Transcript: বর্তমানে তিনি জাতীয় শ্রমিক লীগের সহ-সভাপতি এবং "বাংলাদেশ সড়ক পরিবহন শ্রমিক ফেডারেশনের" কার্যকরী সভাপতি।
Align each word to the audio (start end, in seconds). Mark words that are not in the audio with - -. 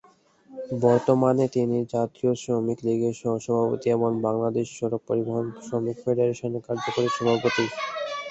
বর্তমানে 0.81 1.45
তিনি 1.55 1.77
জাতীয় 1.93 2.31
শ্রমিক 2.35 2.79
লীগের 2.85 3.15
সহ-সভাপতি 3.21 3.87
এবং 3.89 4.11
"বাংলাদেশ 4.25 4.67
সড়ক 4.77 5.01
পরিবহন 5.07 5.45
শ্রমিক 5.65 5.97
ফেডারেশনের" 6.03 6.65
কার্যকরী 6.67 7.09
সভাপতি। 7.17 7.65